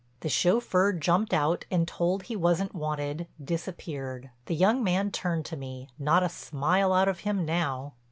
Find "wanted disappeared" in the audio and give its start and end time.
2.73-4.31